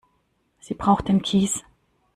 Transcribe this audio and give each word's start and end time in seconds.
Sie 0.59 0.73
braucht 0.73 1.09
den 1.09 1.21
Kies. 1.21 1.61